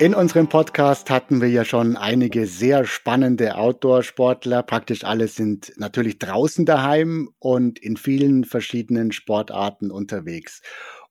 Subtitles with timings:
[0.00, 4.64] In unserem Podcast hatten wir ja schon einige sehr spannende Outdoor-Sportler.
[4.64, 10.62] Praktisch alle sind natürlich draußen daheim und in vielen verschiedenen Sportarten unterwegs.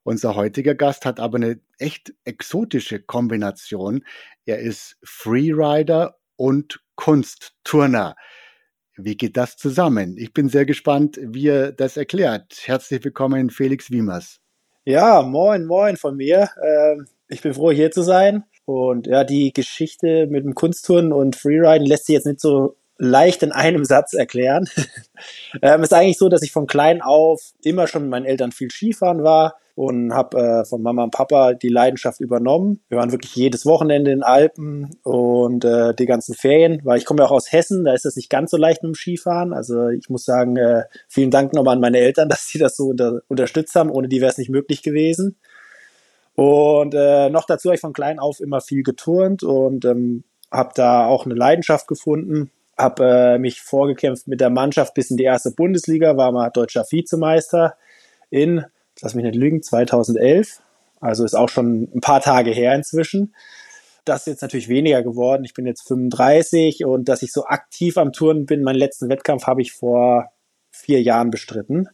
[0.03, 4.03] Unser heutiger Gast hat aber eine echt exotische Kombination.
[4.45, 8.17] Er ist Freerider und Kunstturner.
[8.97, 10.17] Wie geht das zusammen?
[10.17, 12.61] Ich bin sehr gespannt, wie er das erklärt.
[12.65, 14.41] Herzlich willkommen, Felix Wiemers.
[14.83, 16.49] Ja, moin, moin von mir.
[16.61, 18.43] Ähm, ich bin froh, hier zu sein.
[18.65, 23.43] Und ja, die Geschichte mit dem Kunstturnen und Freeriden lässt sich jetzt nicht so leicht
[23.43, 24.69] in einem Satz erklären.
[25.61, 28.71] ähm, ist eigentlich so, dass ich von klein auf immer schon mit meinen Eltern viel
[28.71, 32.81] Skifahren war und habe äh, von Mama und Papa die Leidenschaft übernommen.
[32.89, 37.05] Wir waren wirklich jedes Wochenende in den Alpen und äh, die ganzen Ferien, weil ich
[37.05, 39.51] komme ja auch aus Hessen, da ist das nicht ganz so leicht mit dem Skifahren.
[39.51, 42.87] Also ich muss sagen, äh, vielen Dank nochmal an meine Eltern, dass sie das so
[42.87, 43.89] unter unterstützt haben.
[43.89, 45.37] Ohne die wäre es nicht möglich gewesen.
[46.35, 50.71] Und äh, noch dazu habe ich von klein auf immer viel geturnt und ähm, habe
[50.75, 52.51] da auch eine Leidenschaft gefunden.
[52.77, 56.85] Habe äh, mich vorgekämpft mit der Mannschaft bis in die erste Bundesliga, war mal deutscher
[56.89, 57.75] Vizemeister
[58.31, 58.65] in,
[59.01, 60.59] lass mich nicht lügen, 2011.
[60.99, 63.35] Also ist auch schon ein paar Tage her inzwischen.
[64.05, 65.43] Das ist jetzt natürlich weniger geworden.
[65.45, 69.45] Ich bin jetzt 35 und dass ich so aktiv am Turnen bin, meinen letzten Wettkampf
[69.45, 70.31] habe ich vor
[70.71, 71.89] vier Jahren bestritten.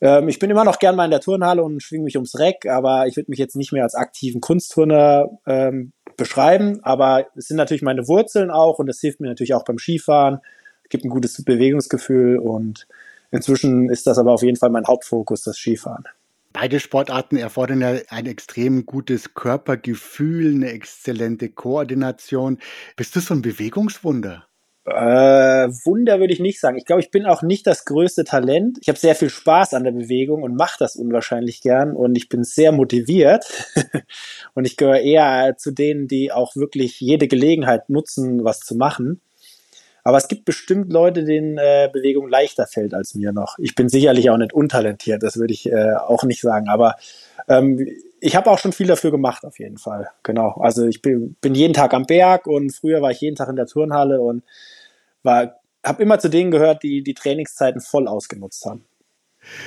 [0.00, 2.66] Ähm, ich bin immer noch gern mal in der Turnhalle und schwinge mich ums Reck,
[2.66, 6.80] aber ich würde mich jetzt nicht mehr als aktiven Kunstturner ähm, beschreiben.
[6.82, 10.40] Aber es sind natürlich meine Wurzeln auch und das hilft mir natürlich auch beim Skifahren.
[10.84, 12.86] Es gibt ein gutes Bewegungsgefühl und
[13.30, 16.04] inzwischen ist das aber auf jeden Fall mein Hauptfokus, das Skifahren.
[16.52, 22.58] Beide Sportarten erfordern ja ein extrem gutes Körpergefühl, eine exzellente Koordination.
[22.94, 24.46] Bist du so ein Bewegungswunder?
[24.86, 26.76] Äh, Wunder würde ich nicht sagen.
[26.76, 28.78] Ich glaube, ich bin auch nicht das größte Talent.
[28.82, 32.28] Ich habe sehr viel Spaß an der Bewegung und mache das unwahrscheinlich gern und ich
[32.28, 33.46] bin sehr motiviert.
[34.54, 39.22] und ich gehöre eher zu denen, die auch wirklich jede Gelegenheit nutzen, was zu machen.
[40.06, 43.58] Aber es gibt bestimmt Leute, denen äh, Bewegung leichter fällt als mir noch.
[43.58, 46.68] Ich bin sicherlich auch nicht untalentiert, das würde ich äh, auch nicht sagen.
[46.68, 46.96] Aber
[47.48, 47.88] ähm,
[48.24, 50.08] ich habe auch schon viel dafür gemacht, auf jeden Fall.
[50.22, 50.52] Genau.
[50.52, 53.56] Also ich bin, bin jeden Tag am Berg und früher war ich jeden Tag in
[53.56, 54.42] der Turnhalle und
[55.22, 58.86] war, habe immer zu denen gehört, die die Trainingszeiten voll ausgenutzt haben.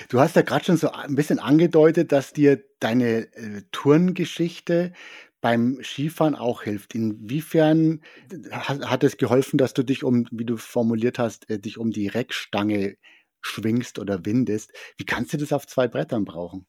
[0.10, 4.92] Du hast ja gerade schon so ein bisschen angedeutet, dass dir deine äh, Turngeschichte
[5.40, 6.96] beim Skifahren auch hilft.
[6.96, 8.02] Inwiefern
[8.50, 11.92] hat, hat, es geholfen, dass du dich um, wie du formuliert hast, äh, dich um
[11.92, 12.98] die Reckstange
[13.42, 14.74] schwingst oder windest?
[14.98, 16.66] Wie kannst du das auf zwei Brettern brauchen?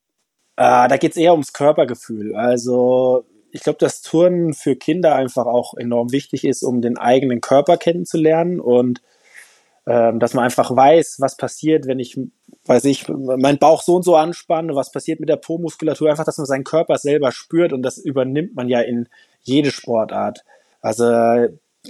[0.58, 2.34] Äh, da geht es eher ums Körpergefühl.
[2.34, 7.40] Also ich glaube, dass Turnen für Kinder einfach auch enorm wichtig ist, um den eigenen
[7.40, 9.00] Körper kennenzulernen und
[9.86, 12.18] ähm, dass man einfach weiß, was passiert, wenn ich,
[12.66, 16.38] weiß ich, meinen Bauch so und so anspanne, was passiert mit der Po-Muskulatur, einfach, dass
[16.38, 19.08] man seinen Körper selber spürt und das übernimmt man ja in
[19.42, 20.40] jede Sportart.
[20.80, 21.04] Also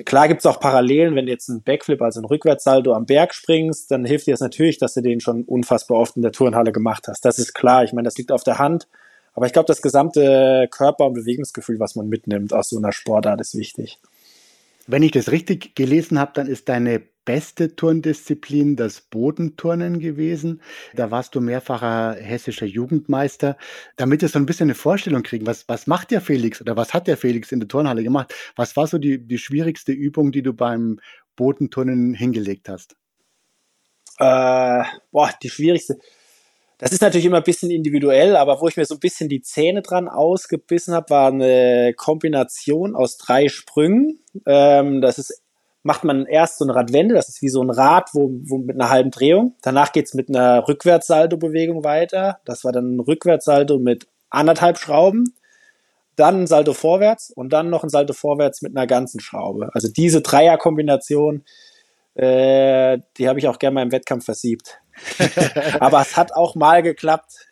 [0.05, 3.91] klar gibt's auch Parallelen, wenn du jetzt einen Backflip, also einen Rückwärtssalto am Berg springst,
[3.91, 7.09] dann hilft dir das natürlich, dass du den schon unfassbar oft in der Turnhalle gemacht
[7.09, 7.25] hast.
[7.25, 8.89] Das ist klar, ich meine, das liegt auf der Hand.
[9.35, 13.41] Aber ich glaube, das gesamte Körper- und Bewegungsgefühl, was man mitnimmt aus so einer Sportart,
[13.41, 14.01] ist wichtig.
[14.89, 20.63] Wenn ich das richtig gelesen habe, dann ist deine beste Turndisziplin das Bodenturnen gewesen.
[20.95, 23.59] Da warst du mehrfacher hessischer Jugendmeister.
[23.97, 26.95] Damit wir so ein bisschen eine Vorstellung kriegen, was, was macht der Felix oder was
[26.95, 28.35] hat der Felix in der Turnhalle gemacht?
[28.57, 31.01] Was war so die, die schwierigste Übung, die du beim
[31.37, 32.97] Bodenturnen hingelegt hast?
[34.19, 35.99] Äh, boah, die schwierigste.
[36.79, 39.43] Das ist natürlich immer ein bisschen individuell, aber wo ich mir so ein bisschen die
[39.43, 44.19] Zähne dran ausgebissen habe, war eine Kombination aus drei Sprüngen.
[44.47, 45.43] Ähm, das ist,
[45.83, 48.77] macht man erst so eine Radwende, das ist wie so ein Rad, wo, wo mit
[48.77, 49.55] einer halben Drehung.
[49.63, 52.41] Danach geht's mit einer Rückwärtssalto-Bewegung weiter.
[52.45, 55.35] Das war dann ein Rückwärtssalto mit anderthalb Schrauben.
[56.17, 59.71] Dann ein Salto vorwärts und dann noch ein Salto vorwärts mit einer ganzen Schraube.
[59.73, 61.45] Also diese Dreierkombination,
[62.15, 64.81] äh, die habe ich auch gerne mal im Wettkampf versiebt.
[65.81, 67.47] Aber es hat auch mal geklappt.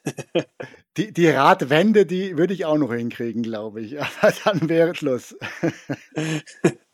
[0.96, 4.00] Die, die Radwende, die würde ich auch noch hinkriegen, glaube ich.
[4.00, 5.36] Aber dann wäre Schluss.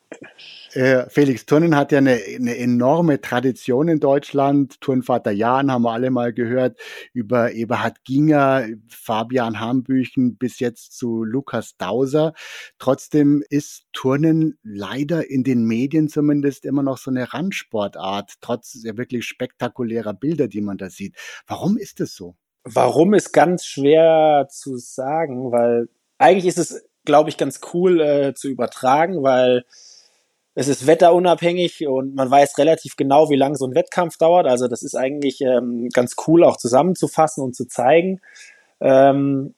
[0.75, 4.81] Äh, Felix, Turnen hat ja eine, eine, enorme Tradition in Deutschland.
[4.81, 6.79] Turnvater Jan haben wir alle mal gehört,
[7.13, 12.33] über Eberhard Ginger, Fabian Hambüchen bis jetzt zu Lukas Dauser.
[12.79, 18.97] Trotzdem ist Turnen leider in den Medien zumindest immer noch so eine Randsportart, trotz der
[18.97, 21.17] wirklich spektakulärer Bilder, die man da sieht.
[21.47, 22.37] Warum ist es so?
[22.65, 25.89] Warum ist ganz schwer zu sagen, weil
[26.19, 29.65] eigentlich ist es, glaube ich, ganz cool äh, zu übertragen, weil
[30.55, 34.47] es ist wetterunabhängig und man weiß relativ genau, wie lange so ein Wettkampf dauert.
[34.47, 38.21] Also das ist eigentlich ähm, ganz cool auch zusammenzufassen und zu zeigen.
[38.81, 39.55] Ähm,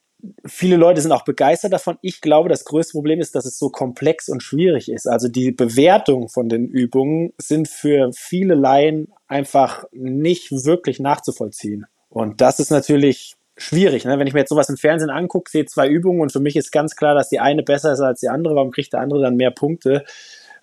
[0.46, 1.98] viele Leute sind auch begeistert davon.
[2.00, 5.06] Ich glaube, das größte Problem ist, dass es so komplex und schwierig ist.
[5.06, 11.86] Also die Bewertung von den Übungen sind für viele Laien einfach nicht wirklich nachzuvollziehen.
[12.08, 14.04] Und das ist natürlich schwierig.
[14.04, 14.18] Ne?
[14.18, 16.70] Wenn ich mir jetzt sowas im Fernsehen angucke, sehe zwei Übungen und für mich ist
[16.70, 18.54] ganz klar, dass die eine besser ist als die andere.
[18.54, 20.04] Warum kriegt der andere dann mehr Punkte?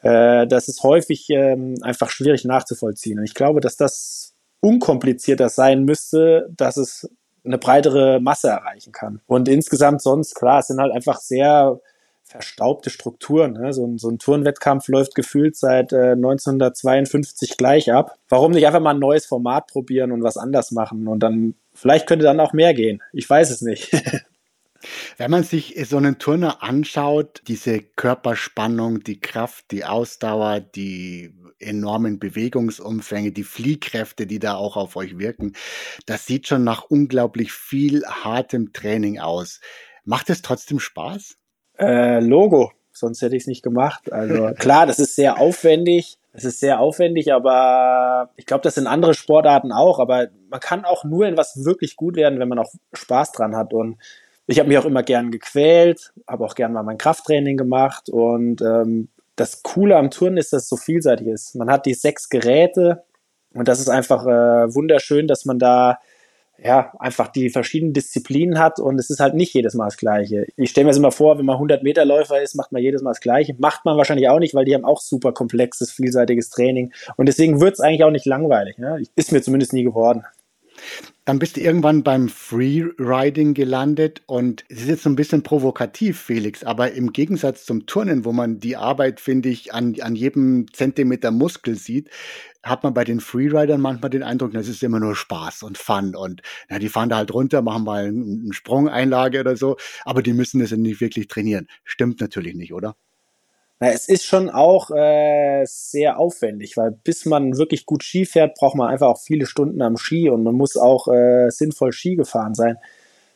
[0.02, 3.20] Äh, das ist häufig ähm, einfach schwierig nachzuvollziehen.
[3.20, 7.10] Und ich glaube, dass das unkomplizierter sein müsste, dass es
[7.44, 9.22] eine breitere Masse erreichen kann.
[9.26, 11.80] Und insgesamt sonst, klar, es sind halt einfach sehr
[12.24, 13.54] verstaubte Strukturen.
[13.54, 13.74] Ne?
[13.74, 18.18] So, ein, so ein Turnwettkampf läuft gefühlt seit äh, 1952 gleich ab.
[18.30, 22.08] Warum nicht einfach mal ein neues Format probieren und was anders machen und dann vielleicht
[22.08, 23.02] könnte dann auch mehr gehen.
[23.12, 23.92] Ich weiß es nicht.
[25.18, 32.20] Wenn man sich so einen Turner anschaut, diese Körperspannung, die Kraft, die Ausdauer, die enormen
[32.20, 35.54] Bewegungsumfänge, die Fliehkräfte, die da auch auf euch wirken,
[36.06, 39.62] das sieht schon nach unglaublich viel hartem Training aus.
[40.04, 41.38] Macht es trotzdem Spaß?
[41.78, 44.12] Äh, Logo, sonst hätte ich es nicht gemacht.
[44.12, 46.18] Also klar, das ist sehr aufwendig.
[46.34, 50.00] Es ist sehr aufwendig, aber ich glaube, das sind andere Sportarten auch.
[50.00, 53.56] Aber man kann auch nur in was wirklich gut werden, wenn man auch Spaß dran
[53.56, 53.74] hat.
[53.74, 53.98] Und
[54.48, 58.62] ich habe mich auch immer gern gequält, habe auch gern mal mein Krafttraining gemacht und
[58.62, 61.56] ähm, das Coole am Turnen ist, dass es so vielseitig ist.
[61.56, 63.04] Man hat die sechs Geräte
[63.54, 66.00] und das ist einfach äh, wunderschön, dass man da
[66.64, 70.46] ja einfach die verschiedenen Disziplinen hat und es ist halt nicht jedes Mal das Gleiche.
[70.58, 73.02] Ich stelle mir das immer vor, wenn man 100 Meter Läufer ist, macht man jedes
[73.02, 73.56] Mal das Gleiche.
[73.58, 77.62] Macht man wahrscheinlich auch nicht, weil die haben auch super komplexes, vielseitiges Training und deswegen
[77.62, 78.78] wird es eigentlich auch nicht langweilig.
[78.78, 79.02] Ne?
[79.16, 80.24] Ist mir zumindest nie geworden.
[81.26, 86.20] Dann bist du irgendwann beim Freeriding gelandet und es ist jetzt so ein bisschen provokativ,
[86.20, 90.66] Felix, aber im Gegensatz zum Turnen, wo man die Arbeit, finde ich, an, an jedem
[90.74, 92.10] Zentimeter Muskel sieht,
[92.64, 96.16] hat man bei den Freeridern manchmal den Eindruck, das ist immer nur Spaß und Fun
[96.16, 100.34] und na, die fahren da halt runter, machen mal eine Sprungeinlage oder so, aber die
[100.34, 101.68] müssen das nicht wirklich trainieren.
[101.84, 102.96] Stimmt natürlich nicht, oder?
[103.82, 108.54] Na, es ist schon auch äh, sehr aufwendig, weil bis man wirklich gut Ski fährt,
[108.54, 112.16] braucht man einfach auch viele Stunden am Ski und man muss auch äh, sinnvoll Ski
[112.16, 112.78] gefahren sein.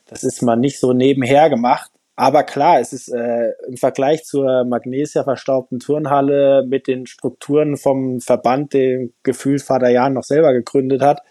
[0.06, 1.90] Das ist man nicht so nebenher gemacht.
[2.16, 8.22] Aber klar, es ist äh, im Vergleich zur Magnesia verstaubten Turnhalle mit den Strukturen vom
[8.22, 11.22] Verband, den gefühlt Vater Jan noch selber gegründet hat,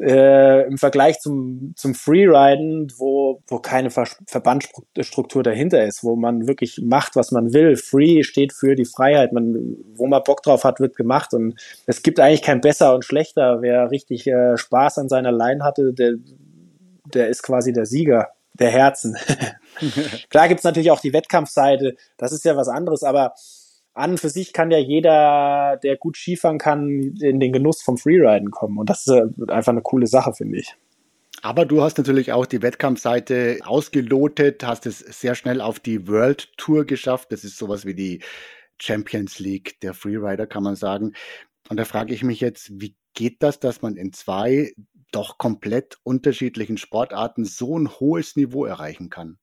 [0.00, 6.46] äh, im Vergleich zum, zum Freeriden, wo, wo keine Ver Verbandsstruktur dahinter ist, wo man
[6.46, 7.76] wirklich macht, was man will.
[7.76, 9.32] Free steht für die Freiheit.
[9.32, 11.34] Man, wo man Bock drauf hat, wird gemacht.
[11.34, 11.54] Und
[11.86, 13.58] es gibt eigentlich kein besser und schlechter.
[13.60, 16.14] Wer richtig äh, Spaß an seiner Line hatte, der,
[17.12, 18.28] der ist quasi der Sieger
[18.58, 19.16] der Herzen.
[20.30, 23.34] Klar gibt's natürlich auch die Wettkampfseite, das ist ja was anderes, aber
[23.98, 27.98] an und für sich kann ja jeder, der gut Skifahren kann, in den Genuss vom
[27.98, 28.78] Freeriden kommen.
[28.78, 30.74] Und das ist äh, einfach eine coole Sache, finde ich.
[31.42, 36.56] Aber du hast natürlich auch die Wettkampfseite ausgelotet, hast es sehr schnell auf die World
[36.56, 37.30] Tour geschafft.
[37.32, 38.22] Das ist sowas wie die
[38.80, 41.14] Champions League der Freerider, kann man sagen.
[41.68, 44.72] Und da frage ich mich jetzt, wie geht das, dass man in zwei
[45.12, 49.38] doch komplett unterschiedlichen Sportarten so ein hohes Niveau erreichen kann?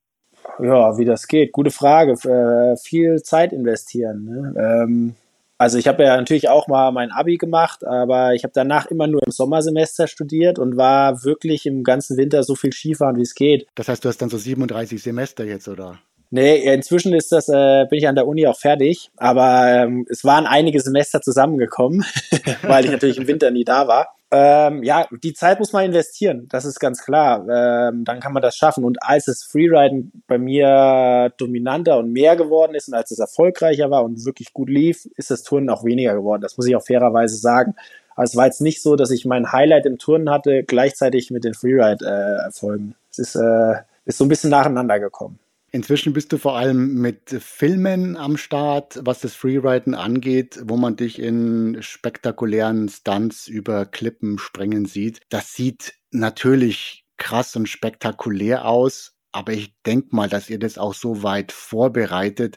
[0.58, 2.12] Ja, wie das geht, gute Frage.
[2.12, 4.24] Äh, viel Zeit investieren.
[4.24, 4.54] Ne?
[4.56, 5.14] Ähm,
[5.58, 9.06] also ich habe ja natürlich auch mal mein Abi gemacht, aber ich habe danach immer
[9.06, 13.34] nur im Sommersemester studiert und war wirklich im ganzen Winter so viel Skifahren, wie es
[13.34, 13.66] geht.
[13.74, 15.98] Das heißt, du hast dann so 37 Semester jetzt, oder?
[16.30, 20.24] Nee, inzwischen ist das, äh, bin ich an der Uni auch fertig, aber ähm, es
[20.24, 22.04] waren einige Semester zusammengekommen,
[22.62, 24.15] weil ich natürlich im Winter nie da war.
[24.32, 27.46] Ähm, ja, die Zeit muss man investieren, das ist ganz klar.
[27.48, 28.84] Ähm, dann kann man das schaffen.
[28.84, 33.90] Und als das Freeriden bei mir dominanter und mehr geworden ist und als es erfolgreicher
[33.90, 36.42] war und wirklich gut lief, ist das Turnen auch weniger geworden.
[36.42, 37.74] Das muss ich auch fairerweise sagen.
[38.16, 41.44] Aber es war jetzt nicht so, dass ich mein Highlight im Turnen hatte, gleichzeitig mit
[41.44, 42.92] den Freeride-Erfolgen.
[42.92, 43.74] Äh, es ist, äh,
[44.06, 45.38] ist so ein bisschen nacheinander gekommen.
[45.76, 50.96] Inzwischen bist du vor allem mit Filmen am Start, was das Freeriden angeht, wo man
[50.96, 55.20] dich in spektakulären Stunts über Klippen springen sieht.
[55.28, 60.94] Das sieht natürlich krass und spektakulär aus, aber ich denke mal, dass ihr das auch
[60.94, 62.56] so weit vorbereitet,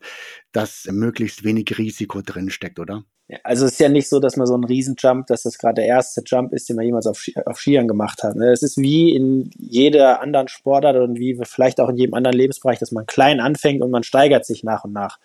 [0.54, 3.04] dass möglichst wenig Risiko drinsteckt, oder?
[3.44, 5.86] Also es ist ja nicht so, dass man so einen Riesenjump, dass das gerade der
[5.86, 8.36] erste Jump ist, den man jemals auf, auf Skiern gemacht hat.
[8.36, 8.52] Ne?
[8.52, 12.80] Es ist wie in jeder anderen Sportart und wie vielleicht auch in jedem anderen Lebensbereich,
[12.80, 15.20] dass man klein anfängt und man steigert sich nach und nach.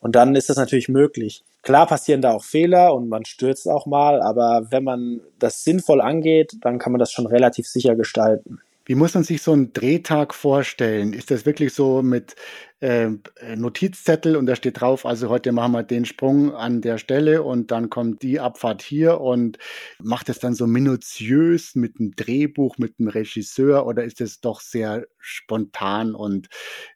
[0.00, 1.42] Und dann ist das natürlich möglich.
[1.62, 6.00] Klar passieren da auch Fehler und man stürzt auch mal, aber wenn man das sinnvoll
[6.00, 8.60] angeht, dann kann man das schon relativ sicher gestalten.
[8.88, 11.12] Wie muss man sich so einen Drehtag vorstellen?
[11.12, 12.36] Ist das wirklich so mit
[12.80, 13.10] äh,
[13.54, 17.70] Notizzettel und da steht drauf, also heute machen wir den Sprung an der Stelle und
[17.70, 19.58] dann kommt die Abfahrt hier und
[19.98, 24.62] macht es dann so minutiös mit einem Drehbuch, mit einem Regisseur oder ist es doch
[24.62, 26.48] sehr spontan und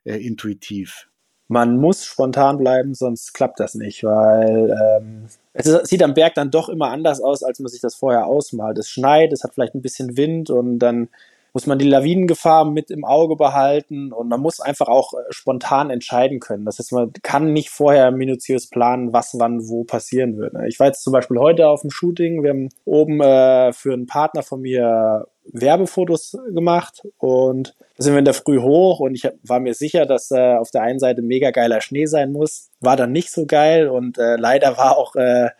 [0.05, 1.11] äh, intuitiv?
[1.49, 6.51] Man muss spontan bleiben, sonst klappt das nicht, weil ähm, es sieht am Berg dann
[6.51, 8.79] doch immer anders aus, als man sich das vorher ausmalt.
[8.79, 11.11] Es schneit, es hat vielleicht ein bisschen Wind und dann
[11.53, 15.91] muss man die Lawinengefahr mit im Auge behalten und man muss einfach auch äh, spontan
[15.91, 16.65] entscheiden können.
[16.65, 20.55] Das heißt, man kann nicht vorher minutiös planen, was wann wo passieren wird.
[20.67, 22.43] Ich war jetzt zum Beispiel heute auf dem Shooting.
[22.43, 28.21] Wir haben oben äh, für einen Partner von mir Werbefotos gemacht und da sind wir
[28.21, 31.21] in der Früh hoch und ich war mir sicher, dass äh, auf der einen Seite
[31.21, 32.71] mega geiler Schnee sein muss.
[32.81, 35.51] War dann nicht so geil und äh, leider war auch äh,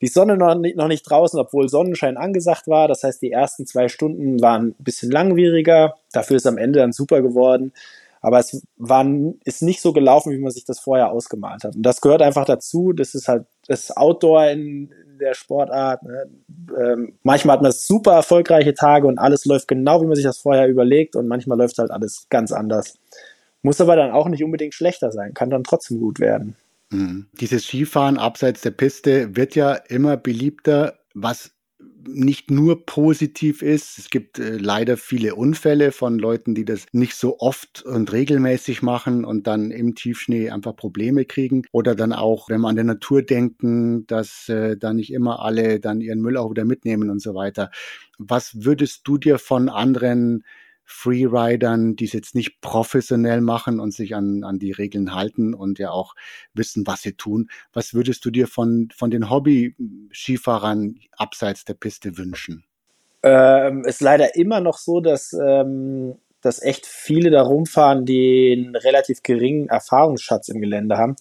[0.00, 2.88] die Sonne noch nicht, noch nicht draußen, obwohl Sonnenschein angesagt war.
[2.88, 5.94] Das heißt, die ersten zwei Stunden waren ein bisschen langwieriger.
[6.12, 7.72] Dafür ist am Ende dann super geworden.
[8.20, 9.06] Aber es war,
[9.44, 11.76] ist nicht so gelaufen, wie man sich das vorher ausgemalt hat.
[11.76, 12.92] Und das gehört einfach dazu.
[12.92, 16.02] Das ist halt das Outdoor in, der Sportart.
[16.02, 16.30] Ne?
[16.78, 20.38] Ähm, manchmal hat man super erfolgreiche Tage und alles läuft genau, wie man sich das
[20.38, 21.16] vorher überlegt.
[21.16, 22.98] Und manchmal läuft halt alles ganz anders.
[23.62, 26.56] Muss aber dann auch nicht unbedingt schlechter sein, kann dann trotzdem gut werden.
[26.90, 27.26] Mhm.
[27.40, 31.54] Dieses Skifahren abseits der Piste wird ja immer beliebter, was
[32.06, 33.98] nicht nur positiv ist.
[33.98, 38.82] Es gibt äh, leider viele Unfälle von Leuten, die das nicht so oft und regelmäßig
[38.82, 41.62] machen und dann im Tiefschnee einfach Probleme kriegen.
[41.72, 45.80] Oder dann auch, wenn wir an der Natur denken, dass äh, da nicht immer alle
[45.80, 47.70] dann ihren Müll auch wieder mitnehmen und so weiter.
[48.18, 50.44] Was würdest du dir von anderen
[50.90, 55.78] Freeridern, die es jetzt nicht professionell machen und sich an, an die Regeln halten und
[55.78, 56.14] ja auch
[56.54, 57.50] wissen, was sie tun.
[57.74, 62.64] Was würdest du dir von, von den Hobby-Skifahrern abseits der Piste wünschen?
[63.22, 68.74] Ähm, ist leider immer noch so, dass, ähm, dass echt viele da rumfahren, die einen
[68.74, 71.16] relativ geringen Erfahrungsschatz im Gelände haben.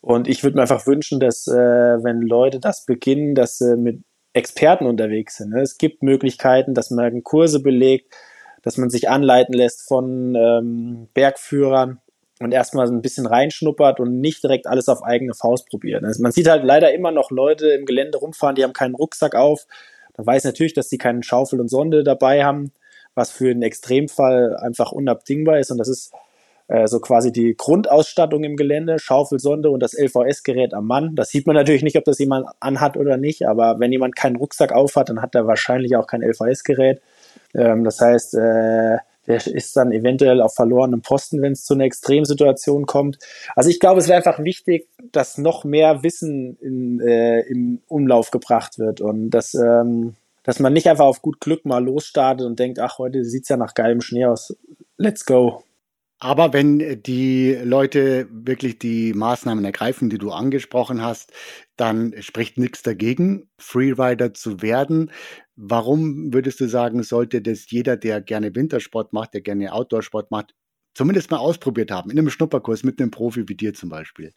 [0.00, 4.04] Und ich würde mir einfach wünschen, dass, äh, wenn Leute das beginnen, dass sie mit
[4.32, 5.52] Experten unterwegs sind.
[5.56, 8.14] Es gibt Möglichkeiten, dass man Kurse belegt,
[8.62, 12.00] dass man sich anleiten lässt von ähm, Bergführern
[12.40, 16.04] und erstmal ein bisschen reinschnuppert und nicht direkt alles auf eigene Faust probiert.
[16.04, 19.34] Also man sieht halt leider immer noch Leute im Gelände rumfahren, die haben keinen Rucksack
[19.34, 19.66] auf.
[20.14, 22.72] Da weiß natürlich, dass die keinen Schaufel und Sonde dabei haben,
[23.14, 25.70] was für einen Extremfall einfach unabdingbar ist.
[25.70, 26.12] Und das ist
[26.68, 31.16] äh, so quasi die Grundausstattung im Gelände, Schaufel, Sonde und das LVS-Gerät am Mann.
[31.16, 34.36] Das sieht man natürlich nicht, ob das jemand anhat oder nicht, aber wenn jemand keinen
[34.36, 37.00] Rucksack aufhat, dann hat er wahrscheinlich auch kein LVS-Gerät.
[37.54, 41.84] Ähm, das heißt, äh, der ist dann eventuell auf verlorenem Posten, wenn es zu einer
[41.84, 43.18] Extremsituation kommt.
[43.54, 48.30] Also ich glaube, es wäre einfach wichtig, dass noch mehr Wissen in, äh, im Umlauf
[48.30, 50.14] gebracht wird und dass, ähm,
[50.44, 53.58] dass man nicht einfach auf gut Glück mal losstartet und denkt, ach, heute sieht's ja
[53.58, 54.56] nach geilem Schnee aus.
[54.96, 55.62] Let's go.
[56.20, 61.32] Aber wenn die Leute wirklich die Maßnahmen ergreifen, die du angesprochen hast,
[61.76, 65.12] dann spricht nichts dagegen, Freerider zu werden.
[65.54, 70.54] Warum würdest du sagen, sollte das jeder, der gerne Wintersport macht, der gerne Outdoorsport macht,
[70.94, 74.32] zumindest mal ausprobiert haben, in einem Schnupperkurs mit einem Profi wie dir zum Beispiel?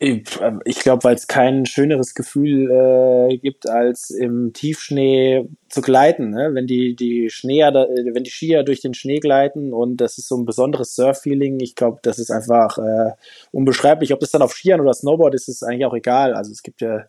[0.00, 6.30] Ich glaube, weil es kein schöneres Gefühl äh, gibt, als im Tiefschnee zu gleiten.
[6.30, 6.50] Ne?
[6.52, 10.36] Wenn die die Schneer, wenn die Skier durch den Schnee gleiten und das ist so
[10.36, 11.58] ein besonderes Surf-Feeling.
[11.58, 13.10] Ich glaube, das ist einfach äh,
[13.50, 14.12] unbeschreiblich.
[14.12, 16.32] Ob das dann auf Skiern oder Snowboard ist, ist eigentlich auch egal.
[16.34, 17.06] Also es gibt ja,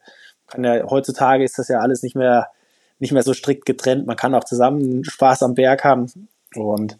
[0.57, 2.47] ja heutzutage ist das ja alles nicht mehr
[2.97, 4.07] nicht mehr so strikt getrennt.
[4.07, 6.11] Man kann auch zusammen Spaß am Berg haben
[6.55, 6.97] und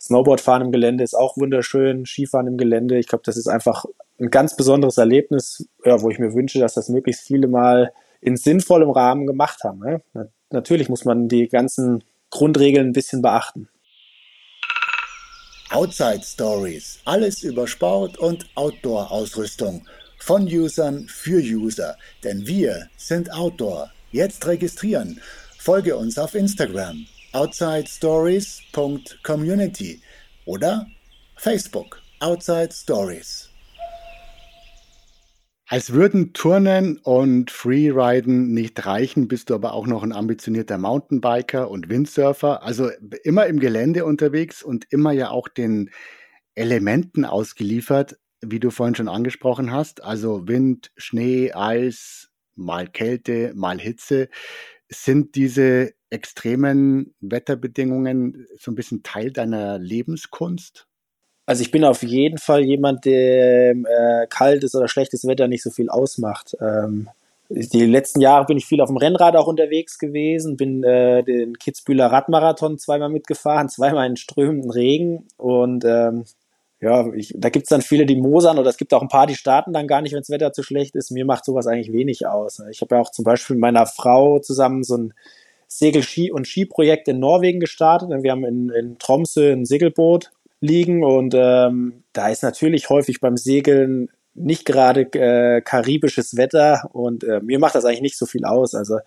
[0.00, 2.98] Snowboardfahren im Gelände ist auch wunderschön, Skifahren im Gelände.
[2.98, 3.86] Ich glaube, das ist einfach
[4.20, 8.36] ein ganz besonderes Erlebnis, ja, wo ich mir wünsche, dass das möglichst viele mal in
[8.36, 9.80] sinnvollem Rahmen gemacht haben.
[9.80, 10.00] Ne?
[10.50, 13.68] Natürlich muss man die ganzen Grundregeln ein bisschen beachten.
[15.70, 17.00] Outside Stories.
[17.04, 19.88] Alles über Sport und Outdoor-Ausrüstung.
[20.20, 21.96] Von Usern für User.
[22.22, 23.90] Denn wir sind Outdoor.
[24.12, 25.20] Jetzt registrieren.
[25.58, 30.02] Folge uns auf Instagram outsidestories.community
[30.44, 30.86] oder
[31.36, 33.53] Facebook Outside Stories.
[35.74, 41.68] Als würden Turnen und Freeriden nicht reichen, bist du aber auch noch ein ambitionierter Mountainbiker
[41.68, 42.90] und Windsurfer, also
[43.24, 45.90] immer im Gelände unterwegs und immer ja auch den
[46.54, 50.04] Elementen ausgeliefert, wie du vorhin schon angesprochen hast.
[50.04, 54.28] Also Wind, Schnee, Eis, mal Kälte, mal Hitze.
[54.88, 60.86] Sind diese extremen Wetterbedingungen so ein bisschen Teil deiner Lebenskunst?
[61.46, 65.70] Also ich bin auf jeden Fall jemand, der äh, kaltes oder schlechtes Wetter nicht so
[65.70, 66.56] viel ausmacht.
[66.60, 67.08] Ähm,
[67.50, 71.58] die letzten Jahre bin ich viel auf dem Rennrad auch unterwegs gewesen, bin äh, den
[71.58, 76.24] Kitzbühler Radmarathon zweimal mitgefahren, zweimal in strömenden Regen und ähm,
[76.80, 79.36] ja, ich, da gibt's dann viele, die mosern oder es gibt auch ein paar, die
[79.36, 81.10] starten dann gar nicht, wenn das Wetter zu schlecht ist.
[81.10, 82.62] Mir macht sowas eigentlich wenig aus.
[82.70, 85.14] Ich habe ja auch zum Beispiel mit meiner Frau zusammen so ein
[85.66, 88.10] Segel-Ski- und Skiprojekt in Norwegen gestartet.
[88.22, 90.30] Wir haben in, in Tromsø ein Segelboot
[90.64, 97.22] liegen und ähm, da ist natürlich häufig beim Segeln nicht gerade äh, karibisches Wetter und
[97.24, 98.74] äh, mir macht das eigentlich nicht so viel aus.
[98.74, 98.98] Also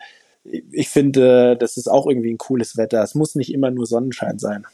[0.43, 3.01] ich, ich finde, äh, das ist auch irgendwie ein cooles Wetter.
[3.03, 4.65] Es muss nicht immer nur Sonnenschein sein.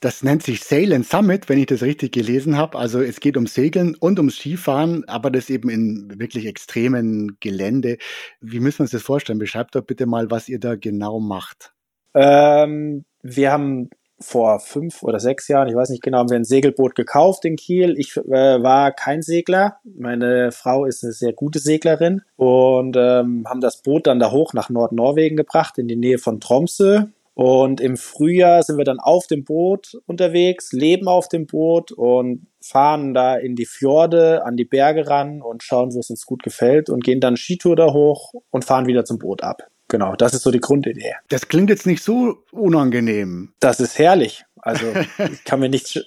[0.00, 2.78] Das nennt sich Sail and Summit, wenn ich das richtig gelesen habe.
[2.78, 7.98] Also es geht um Segeln und ums Skifahren, aber das eben in wirklich extremen Gelände.
[8.40, 9.38] Wie müssen wir uns das vorstellen?
[9.38, 11.72] Beschreibt doch bitte mal, was ihr da genau macht.
[12.14, 13.90] Ähm, wir haben
[14.22, 17.56] vor fünf oder sechs Jahren, ich weiß nicht genau, haben wir ein Segelboot gekauft in
[17.56, 17.98] Kiel.
[17.98, 19.78] Ich äh, war kein Segler.
[19.84, 24.52] Meine Frau ist eine sehr gute Seglerin und ähm, haben das Boot dann da hoch
[24.54, 27.04] nach Nordnorwegen gebracht, in die Nähe von Tromsø.
[27.34, 32.46] Und im Frühjahr sind wir dann auf dem Boot unterwegs, leben auf dem Boot und
[32.60, 36.42] fahren da in die Fjorde, an die Berge ran und schauen, wo es uns gut
[36.42, 39.71] gefällt und gehen dann Skitour da hoch und fahren wieder zum Boot ab.
[39.92, 41.12] Genau, das ist so die Grundidee.
[41.28, 43.52] Das klingt jetzt nicht so unangenehm.
[43.60, 44.46] Das ist herrlich.
[44.56, 44.86] Also
[45.30, 46.00] ich kann mir nichts,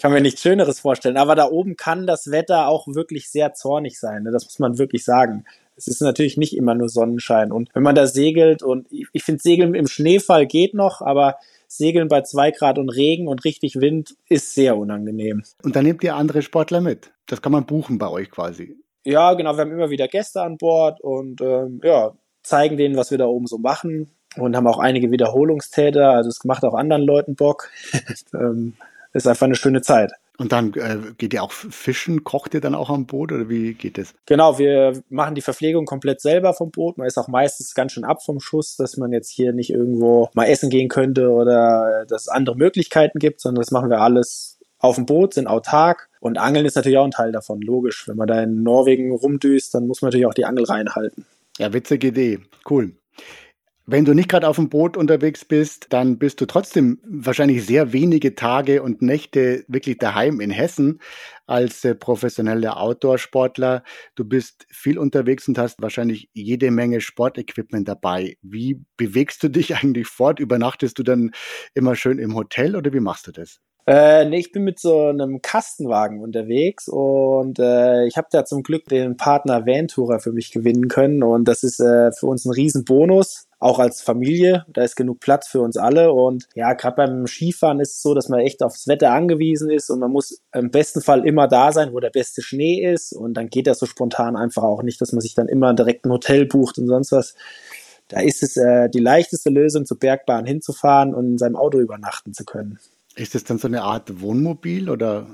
[0.00, 1.16] kann mir nichts Schöneres vorstellen.
[1.16, 4.22] Aber da oben kann das Wetter auch wirklich sehr zornig sein.
[4.22, 4.30] Ne?
[4.30, 5.44] Das muss man wirklich sagen.
[5.74, 7.50] Es ist natürlich nicht immer nur Sonnenschein.
[7.50, 11.38] Und wenn man da segelt und ich, ich finde Segeln im Schneefall geht noch, aber
[11.66, 15.42] Segeln bei zwei Grad und Regen und richtig Wind ist sehr unangenehm.
[15.64, 17.10] Und dann nehmt ihr andere Sportler mit.
[17.26, 18.76] Das kann man buchen bei euch quasi.
[19.04, 19.56] Ja, genau.
[19.56, 23.26] Wir haben immer wieder Gäste an Bord und ähm, ja, zeigen denen, was wir da
[23.26, 26.10] oben so machen und haben auch einige Wiederholungstäter.
[26.10, 27.70] Also es macht auch anderen Leuten Bock.
[28.34, 28.74] ähm,
[29.12, 30.12] ist einfach eine schöne Zeit.
[30.38, 33.74] Und dann äh, geht ihr auch fischen, kocht ihr dann auch am Boot oder wie
[33.74, 34.14] geht es?
[34.26, 36.96] Genau, wir machen die Verpflegung komplett selber vom Boot.
[36.96, 40.30] Man ist auch meistens ganz schön ab vom Schuss, dass man jetzt hier nicht irgendwo
[40.34, 44.58] mal essen gehen könnte oder dass es andere Möglichkeiten gibt, sondern das machen wir alles
[44.78, 46.08] auf dem Boot, sind autark.
[46.18, 48.08] Und Angeln ist natürlich auch ein Teil davon, logisch.
[48.08, 51.26] Wenn man da in Norwegen rumdüst, dann muss man natürlich auch die Angel reinhalten.
[51.62, 52.40] Ja, witzige Idee.
[52.68, 52.96] Cool.
[53.86, 57.92] Wenn du nicht gerade auf dem Boot unterwegs bist, dann bist du trotzdem wahrscheinlich sehr
[57.92, 60.98] wenige Tage und Nächte wirklich daheim in Hessen
[61.46, 63.84] als äh, professioneller Outdoor-Sportler.
[64.16, 68.38] Du bist viel unterwegs und hast wahrscheinlich jede Menge Sportequipment dabei.
[68.42, 70.40] Wie bewegst du dich eigentlich fort?
[70.40, 71.30] Übernachtest du dann
[71.74, 73.60] immer schön im Hotel oder wie machst du das?
[73.84, 78.62] Äh, nee, ich bin mit so einem Kastenwagen unterwegs und äh, ich habe da zum
[78.62, 82.52] Glück den Partner Vantourer für mich gewinnen können und das ist äh, für uns ein
[82.52, 84.64] Riesenbonus, auch als Familie.
[84.72, 88.14] Da ist genug Platz für uns alle und ja, gerade beim Skifahren ist es so,
[88.14, 91.72] dass man echt aufs Wetter angewiesen ist und man muss im besten Fall immer da
[91.72, 95.00] sein, wo der beste Schnee ist und dann geht das so spontan einfach auch nicht,
[95.00, 97.34] dass man sich dann immer direkt ein Hotel bucht und sonst was.
[98.06, 102.32] Da ist es äh, die leichteste Lösung, zur Bergbahn hinzufahren und in seinem Auto übernachten
[102.32, 102.78] zu können.
[103.16, 105.26] Ist das dann so eine Art Wohnmobil oder?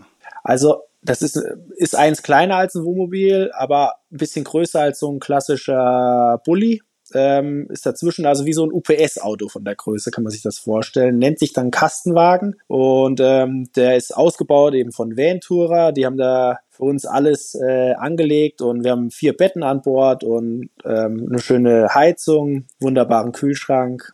[0.43, 1.41] Also das ist,
[1.77, 6.83] ist eins kleiner als ein Wohnmobil, aber ein bisschen größer als so ein klassischer Bulli.
[7.15, 10.59] Ähm, ist dazwischen also wie so ein UPS-Auto von der Größe, kann man sich das
[10.59, 11.19] vorstellen.
[11.19, 15.93] Nennt sich dann Kastenwagen und ähm, der ist ausgebaut eben von Ventura.
[15.93, 20.23] Die haben da für uns alles äh, angelegt und wir haben vier Betten an Bord
[20.23, 24.13] und ähm, eine schöne Heizung, wunderbaren Kühlschrank,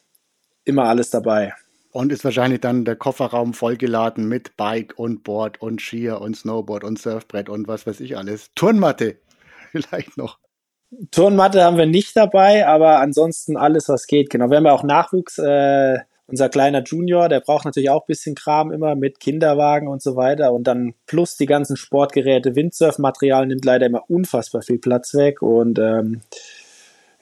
[0.65, 1.55] immer alles dabei.
[1.95, 6.83] Und ist wahrscheinlich dann der Kofferraum vollgeladen mit Bike und Board und Skier und Snowboard
[6.83, 8.51] und Surfbrett und was weiß ich alles.
[8.57, 9.19] Turnmatte
[9.71, 10.41] vielleicht noch.
[11.13, 14.29] Turnmatte haben wir nicht dabei, aber ansonsten alles, was geht.
[14.29, 15.39] Genau, wir haben ja auch Nachwuchs.
[15.39, 20.03] Äh, unser kleiner Junior, der braucht natürlich auch ein bisschen Kram immer mit Kinderwagen und
[20.03, 20.53] so weiter.
[20.53, 25.43] Und dann plus die ganzen Sportgeräte, Windsurfmaterial nimmt leider immer unfassbar viel Platz weg.
[25.43, 26.23] Und ähm,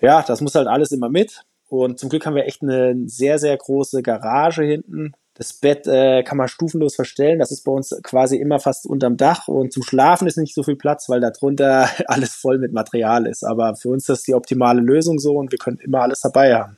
[0.00, 1.44] ja, das muss halt alles immer mit.
[1.72, 5.14] Und zum Glück haben wir echt eine sehr, sehr große Garage hinten.
[5.32, 7.38] Das Bett äh, kann man stufenlos verstellen.
[7.38, 9.48] Das ist bei uns quasi immer fast unterm Dach.
[9.48, 13.26] Und zum Schlafen ist nicht so viel Platz, weil da drunter alles voll mit Material
[13.26, 13.42] ist.
[13.42, 16.54] Aber für uns ist das die optimale Lösung so und wir können immer alles dabei
[16.54, 16.76] haben.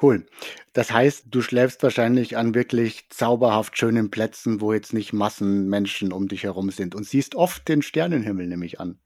[0.00, 0.24] Cool.
[0.74, 6.12] Das heißt, du schläfst wahrscheinlich an wirklich zauberhaft schönen Plätzen, wo jetzt nicht Massen Menschen
[6.12, 9.00] um dich herum sind und siehst oft den Sternenhimmel nämlich an.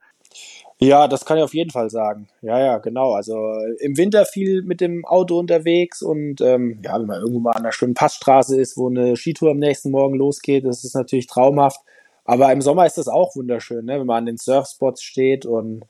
[0.79, 2.29] Ja, das kann ich auf jeden Fall sagen.
[2.43, 3.13] Ja, ja, genau.
[3.13, 3.37] Also
[3.79, 7.63] im Winter viel mit dem Auto unterwegs und ähm, ja, wenn man irgendwo mal an
[7.63, 11.81] einer schönen Passstraße ist, wo eine Skitour am nächsten Morgen losgeht, das ist natürlich traumhaft.
[12.25, 14.01] Aber im Sommer ist das auch wunderschön, ne?
[14.01, 15.85] wenn man an den Surfspots steht und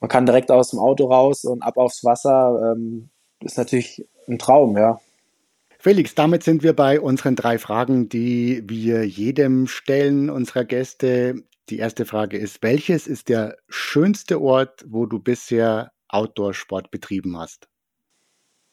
[0.00, 2.74] man kann direkt aus dem Auto raus und ab aufs Wasser.
[2.76, 3.08] Ähm,
[3.40, 5.00] ist natürlich ein Traum, ja.
[5.78, 11.42] Felix, damit sind wir bei unseren drei Fragen, die wir jedem stellen, unserer Gäste.
[11.70, 17.68] Die erste Frage ist, welches ist der schönste Ort, wo du bisher Outdoor-Sport betrieben hast?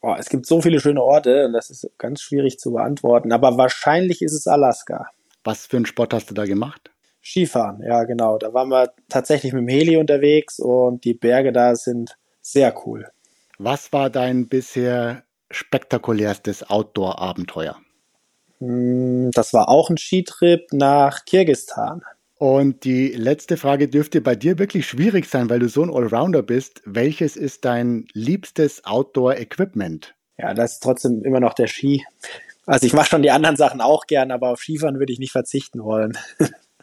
[0.02, 3.58] Oh, es gibt so viele schöne Orte und das ist ganz schwierig zu beantworten, aber
[3.58, 5.10] wahrscheinlich ist es Alaska.
[5.44, 6.92] Was für einen Sport hast du da gemacht?
[7.22, 8.38] Skifahren, ja genau.
[8.38, 13.10] Da waren wir tatsächlich mit dem Heli unterwegs und die Berge da sind sehr cool.
[13.58, 17.78] Was war dein bisher spektakulärstes Outdoor-Abenteuer?
[18.60, 22.04] Hm, das war auch ein Skitrip nach Kirgistan.
[22.38, 26.44] Und die letzte Frage dürfte bei dir wirklich schwierig sein, weil du so ein Allrounder
[26.44, 26.82] bist.
[26.86, 30.16] Welches ist dein liebstes Outdoor-Equipment?
[30.38, 32.04] Ja, das ist trotzdem immer noch der Ski.
[32.66, 35.32] Also ich mache schon die anderen Sachen auch gern, aber auf Skifahren würde ich nicht
[35.32, 36.18] verzichten wollen.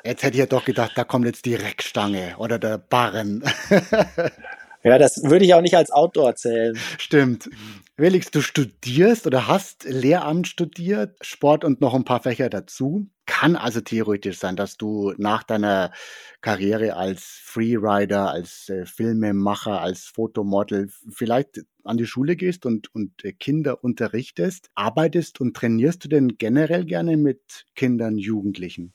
[0.04, 3.44] Jetzt hätte ich ja doch gedacht, da kommt jetzt die Reckstange oder der Barren.
[4.84, 6.76] ja, das würde ich auch nicht als Outdoor zählen.
[6.98, 7.48] Stimmt.
[7.96, 13.08] Felix, du studierst oder hast Lehramt studiert, Sport und noch ein paar Fächer dazu.
[13.26, 15.92] Kann also theoretisch sein, dass du nach deiner
[16.40, 23.24] Karriere als Freerider, als äh, Filmemacher, als Fotomodel vielleicht an die Schule gehst und, und
[23.24, 24.70] äh, Kinder unterrichtest.
[24.74, 28.92] Arbeitest und trainierst du denn generell gerne mit Kindern, Jugendlichen?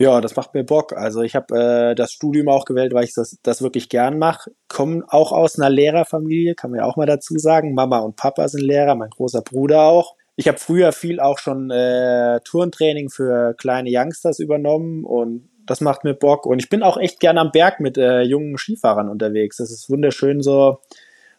[0.00, 0.94] Ja, das macht mir Bock.
[0.94, 4.50] Also ich habe äh, das Studium auch gewählt, weil ich das, das wirklich gern mache.
[4.66, 7.74] Komme auch aus einer Lehrerfamilie, kann man ja auch mal dazu sagen.
[7.74, 10.16] Mama und Papa sind Lehrer, mein großer Bruder auch.
[10.36, 16.02] Ich habe früher viel auch schon äh, Turntraining für kleine Youngsters übernommen und das macht
[16.02, 16.46] mir Bock.
[16.46, 19.58] Und ich bin auch echt gern am Berg mit äh, jungen Skifahrern unterwegs.
[19.58, 20.78] Das ist wunderschön, so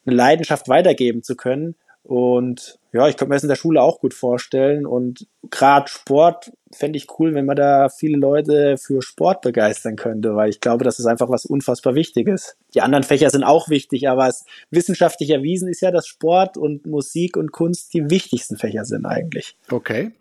[0.05, 1.73] eine Leidenschaft weitergeben zu können.
[2.03, 4.85] Und ja, ich könnte mir das in der Schule auch gut vorstellen.
[4.85, 10.35] Und gerade Sport fände ich cool, wenn man da viele Leute für Sport begeistern könnte,
[10.35, 12.55] weil ich glaube, das ist einfach was unfassbar Wichtiges.
[12.73, 16.85] Die anderen Fächer sind auch wichtig, aber es wissenschaftlich erwiesen ist ja, dass Sport und
[16.85, 19.55] Musik und Kunst die wichtigsten Fächer sind eigentlich.
[19.69, 20.11] Okay.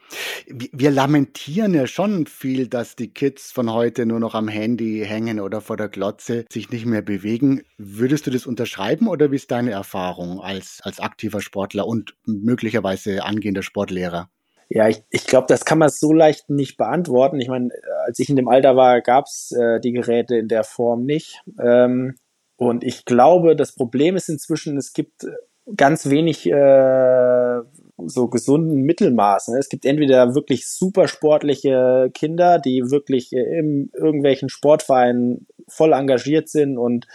[0.46, 5.40] Wir lamentieren ja schon viel, dass die Kids von heute nur noch am Handy hängen
[5.40, 7.62] oder vor der Glotze sich nicht mehr bewegen.
[7.78, 13.24] Würdest du das unterschreiben oder wie ist deine Erfahrung als, als aktiver Sportler und möglicherweise
[13.24, 14.28] angehender Sportlehrer?
[14.72, 17.40] Ja, ich, ich glaube, das kann man so leicht nicht beantworten.
[17.40, 17.70] Ich meine,
[18.06, 21.42] als ich in dem Alter war, gab's äh, die Geräte in der Form nicht.
[21.60, 22.14] Ähm,
[22.56, 25.26] und ich glaube, das Problem ist inzwischen, es gibt
[25.76, 27.60] ganz wenig äh,
[28.06, 29.48] so gesunden Mittelmaß.
[29.48, 29.58] Ne?
[29.58, 36.78] Es gibt entweder wirklich super sportliche Kinder, die wirklich in irgendwelchen Sportvereinen voll engagiert sind
[36.78, 37.08] und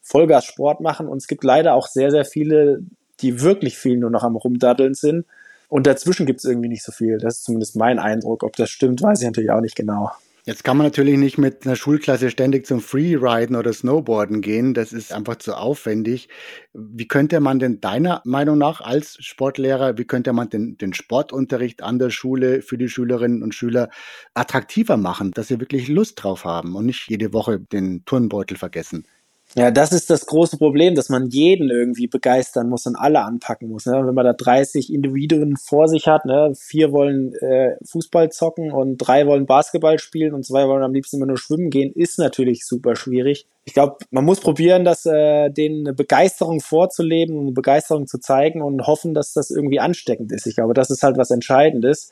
[0.00, 1.06] Vollgas Sport machen.
[1.06, 2.80] Und es gibt leider auch sehr, sehr viele,
[3.20, 5.26] die wirklich viel nur noch am Rumdaddeln sind.
[5.74, 7.18] Und dazwischen gibt es irgendwie nicht so viel.
[7.18, 8.44] Das ist zumindest mein Eindruck.
[8.44, 10.08] Ob das stimmt, weiß ich natürlich auch nicht genau.
[10.44, 14.74] Jetzt kann man natürlich nicht mit einer Schulklasse ständig zum Freeriden oder Snowboarden gehen.
[14.74, 16.28] Das ist einfach zu aufwendig.
[16.74, 21.82] Wie könnte man denn deiner Meinung nach als Sportlehrer, wie könnte man den, den Sportunterricht
[21.82, 23.90] an der Schule für die Schülerinnen und Schüler
[24.32, 29.08] attraktiver machen, dass sie wirklich Lust drauf haben und nicht jede Woche den Turnbeutel vergessen?
[29.56, 33.68] Ja, das ist das große Problem, dass man jeden irgendwie begeistern muss und alle anpacken
[33.68, 33.86] muss.
[33.86, 33.92] Ne?
[34.04, 36.52] Wenn man da 30 Individuen vor sich hat, ne?
[36.58, 41.18] vier wollen äh, Fußball zocken und drei wollen Basketball spielen und zwei wollen am liebsten
[41.18, 43.46] immer nur schwimmen gehen, ist natürlich super schwierig.
[43.64, 48.18] Ich glaube, man muss probieren, dass äh, denen eine Begeisterung vorzuleben und eine Begeisterung zu
[48.18, 50.46] zeigen und hoffen, dass das irgendwie ansteckend ist.
[50.48, 52.10] Ich glaube, das ist halt was Entscheidendes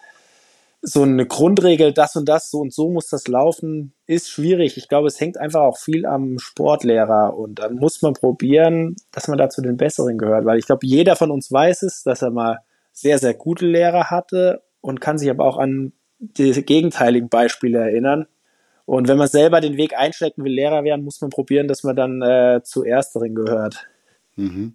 [0.85, 4.77] so eine Grundregel, das und das, so und so muss das laufen, ist schwierig.
[4.77, 9.29] Ich glaube, es hängt einfach auch viel am Sportlehrer und dann muss man probieren, dass
[9.29, 12.23] man da zu den Besseren gehört, weil ich glaube, jeder von uns weiß es, dass
[12.23, 12.59] er mal
[12.93, 18.27] sehr, sehr gute Lehrer hatte und kann sich aber auch an die gegenteiligen Beispiele erinnern.
[18.85, 21.85] Und wenn man selber den Weg einschlägt und will Lehrer werden, muss man probieren, dass
[21.85, 23.87] man dann äh, zu Ersteren gehört.
[24.35, 24.75] Mhm.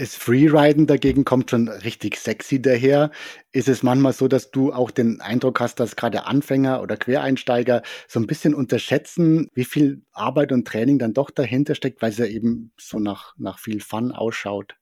[0.00, 3.10] Das Freeriden dagegen kommt schon richtig sexy daher.
[3.52, 7.82] Ist es manchmal so, dass du auch den Eindruck hast, dass gerade Anfänger oder Quereinsteiger
[8.08, 12.16] so ein bisschen unterschätzen, wie viel Arbeit und Training dann doch dahinter steckt, weil es
[12.16, 14.74] ja eben so nach, nach viel Fun ausschaut?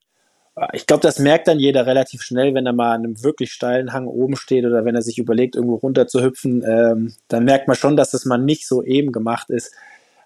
[0.73, 3.93] Ich glaube, das merkt dann jeder relativ schnell, wenn er mal an einem wirklich steilen
[3.93, 6.63] Hang oben steht oder wenn er sich überlegt, irgendwo runter zu hüpfen.
[6.65, 9.75] Ähm, dann merkt man schon, dass das mal nicht so eben gemacht ist.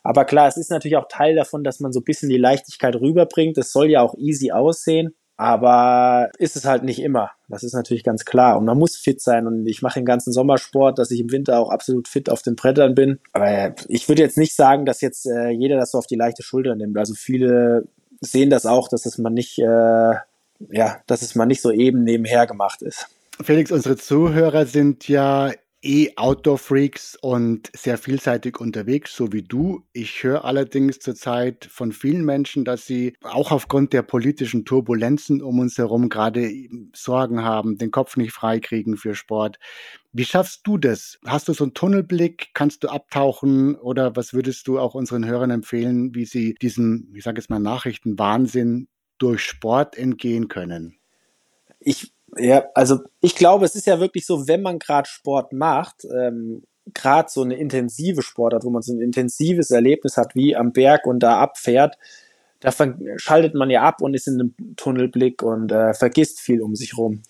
[0.02, 2.96] Aber klar, es ist natürlich auch Teil davon, dass man so ein bisschen die Leichtigkeit
[2.96, 3.56] rüberbringt.
[3.58, 5.14] Es soll ja auch easy aussehen.
[5.36, 7.30] Aber ist es halt nicht immer.
[7.48, 8.58] Das ist natürlich ganz klar.
[8.58, 9.46] Und man muss fit sein.
[9.46, 12.54] Und ich mache den ganzen Sommersport, dass ich im Winter auch absolut fit auf den
[12.54, 13.18] Brettern bin.
[13.32, 16.42] Aber ich würde jetzt nicht sagen, dass jetzt äh, jeder das so auf die leichte
[16.42, 16.96] Schulter nimmt.
[16.98, 17.88] Also viele
[18.20, 19.64] sehen das auch, dass es man nicht, äh,
[20.70, 23.08] ja, dass es mal nicht so eben nebenher gemacht ist.
[23.40, 25.50] Felix, unsere Zuhörer sind ja
[25.82, 29.84] eh Outdoor-Freaks und sehr vielseitig unterwegs, so wie du.
[29.92, 35.58] Ich höre allerdings zurzeit von vielen Menschen, dass sie auch aufgrund der politischen Turbulenzen um
[35.58, 36.50] uns herum gerade
[36.94, 39.58] Sorgen haben, den Kopf nicht freikriegen für Sport.
[40.12, 41.18] Wie schaffst du das?
[41.26, 42.50] Hast du so einen Tunnelblick?
[42.54, 43.74] Kannst du abtauchen?
[43.74, 47.58] Oder was würdest du auch unseren Hörern empfehlen, wie sie diesem, ich sage jetzt mal,
[47.58, 50.96] Nachrichtenwahnsinn durch Sport entgehen können?
[51.80, 56.04] Ich ja, also ich glaube, es ist ja wirklich so, wenn man gerade Sport macht,
[56.04, 56.62] ähm,
[56.94, 61.06] gerade so eine intensive Sportart, wo man so ein intensives Erlebnis hat, wie am Berg
[61.06, 61.96] und da abfährt,
[62.60, 62.72] da
[63.16, 66.96] schaltet man ja ab und ist in einem Tunnelblick und äh, vergisst viel um sich
[66.96, 67.22] rum.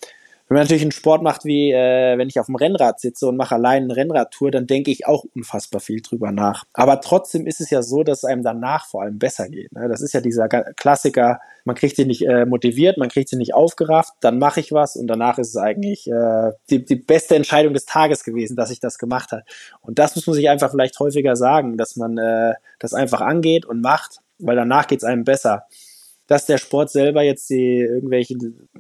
[0.53, 3.39] Wenn man natürlich einen Sport macht, wie äh, wenn ich auf dem Rennrad sitze und
[3.39, 6.65] mache allein eine Rennradtour, dann denke ich auch unfassbar viel drüber nach.
[6.75, 9.73] Aber trotzdem ist es ja so, dass es einem danach vor allem besser geht.
[9.73, 9.89] Ne?
[9.89, 13.55] Das ist ja dieser Klassiker, man kriegt sie nicht äh, motiviert, man kriegt sie nicht
[13.55, 17.73] aufgerafft, dann mache ich was und danach ist es eigentlich äh, die, die beste Entscheidung
[17.73, 19.45] des Tages gewesen, dass ich das gemacht habe.
[19.81, 23.65] Und das muss man sich einfach vielleicht häufiger sagen, dass man äh, das einfach angeht
[23.65, 25.65] und macht, weil danach geht es einem besser
[26.29, 28.37] dass der Sport selber jetzt die irgendwelche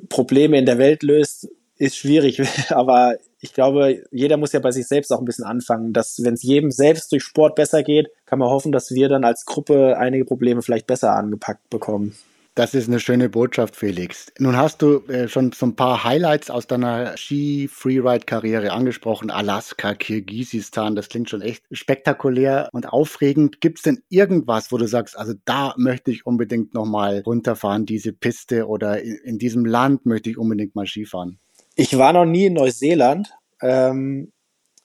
[0.08, 1.50] Probleme in der Welt löst,
[1.82, 2.40] ist schwierig,
[2.70, 6.34] aber ich glaube, jeder muss ja bei sich selbst auch ein bisschen anfangen, dass wenn
[6.34, 9.98] es jedem selbst durch Sport besser geht, kann man hoffen, dass wir dann als Gruppe
[9.98, 12.14] einige Probleme vielleicht besser angepackt bekommen.
[12.54, 14.26] Das ist eine schöne Botschaft, Felix.
[14.38, 19.30] Nun hast du äh, schon so ein paar Highlights aus deiner Ski-Freeride-Karriere angesprochen.
[19.30, 23.60] Alaska, Kirgisistan, das klingt schon echt spektakulär und aufregend.
[23.62, 28.12] Gibt es denn irgendwas, wo du sagst, also da möchte ich unbedingt nochmal runterfahren, diese
[28.12, 31.38] Piste oder in, in diesem Land möchte ich unbedingt mal Skifahren?
[31.76, 33.32] Ich war noch nie in Neuseeland.
[33.61, 34.32] Ähm,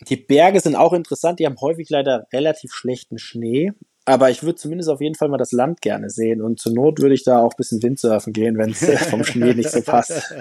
[0.08, 1.40] die Berge sind auch interessant.
[1.40, 3.72] Die haben häufig leider relativ schlechten Schnee.
[4.06, 6.42] Aber ich würde zumindest auf jeden Fall mal das Land gerne sehen.
[6.42, 9.54] Und zur Not würde ich da auch ein bisschen Windsurfen gehen, wenn es vom Schnee
[9.54, 10.34] nicht so passt.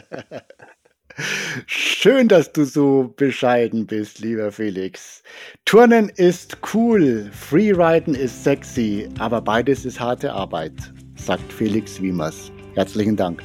[1.67, 5.23] Schön, dass du so bescheiden bist, lieber Felix.
[5.65, 10.75] Turnen ist cool, Freeriden ist sexy, aber beides ist harte Arbeit,
[11.17, 12.53] sagt Felix Wiemers.
[12.75, 13.43] Herzlichen Dank.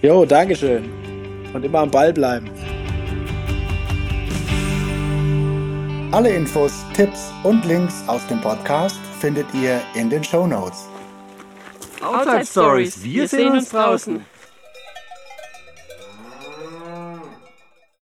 [0.00, 1.17] Jo, Dankeschön
[1.52, 2.50] und immer am Ball bleiben.
[6.10, 10.86] Alle Infos, Tipps und Links aus dem Podcast findet ihr in den Show Notes.
[12.00, 14.24] Outside Stories, wir sehen uns draußen.